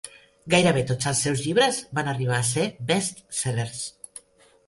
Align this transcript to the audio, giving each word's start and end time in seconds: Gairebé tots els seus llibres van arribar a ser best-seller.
Gairebé 0.53 0.81
tots 0.91 1.09
els 1.11 1.19
seus 1.25 1.43
llibres 1.47 1.77
van 1.99 2.09
arribar 2.13 2.39
a 2.39 2.47
ser 2.53 2.65
best-seller. 2.93 3.69